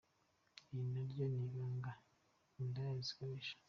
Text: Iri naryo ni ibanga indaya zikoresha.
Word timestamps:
Iri 0.71 0.85
naryo 0.93 1.23
ni 1.33 1.41
ibanga 1.47 1.91
indaya 2.61 2.95
zikoresha. 3.07 3.55